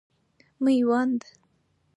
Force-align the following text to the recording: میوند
میوند 0.63 1.19